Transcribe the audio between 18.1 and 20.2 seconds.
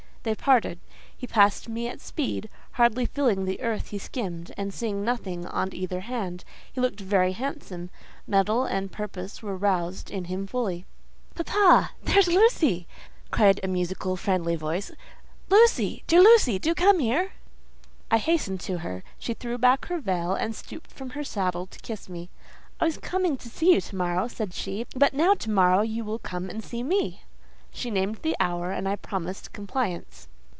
I hastened to her. She threw back her